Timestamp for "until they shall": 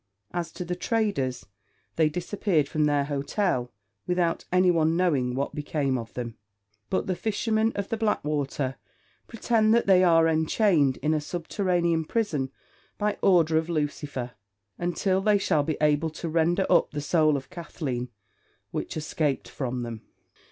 14.79-15.61